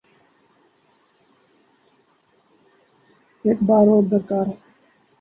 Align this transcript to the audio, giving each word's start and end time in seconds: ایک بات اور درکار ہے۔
ایک 3.45 3.57
بات 3.67 3.87
اور 3.91 4.03
درکار 4.11 4.45
ہے۔ 4.47 4.55